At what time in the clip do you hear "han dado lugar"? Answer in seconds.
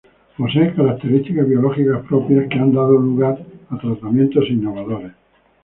2.57-3.37